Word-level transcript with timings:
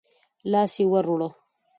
لاس 0.51 0.71
يې 0.79 0.85
ورووړ. 0.91 1.21